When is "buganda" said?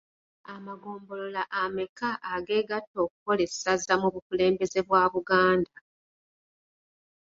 5.13-5.75